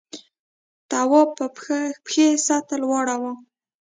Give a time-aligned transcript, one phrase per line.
[0.89, 1.45] تواب په
[2.05, 3.33] پښې سطل واړاوه.